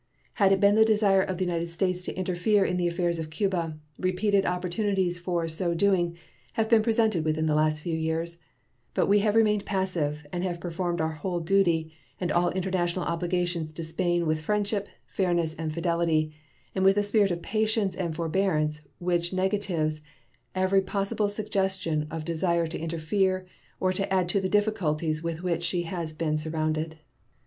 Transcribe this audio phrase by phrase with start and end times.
[0.33, 3.29] Had it been the desire of the United States to interfere in the affairs of
[3.29, 6.17] Cuba, repeated opportunities for so doing
[6.53, 8.39] have been presented within the last few years;
[8.95, 13.71] but we have remained passive, and have performed our whole duty and all international obligations
[13.73, 16.33] to Spain with friendship, fairness, and fidelity,
[16.73, 20.01] and with a spirit of patience and forbearance which negatives
[20.55, 23.45] every possible suggestion of desire to interfere
[23.79, 26.97] or to add to the difficulties with which she has been surrounded.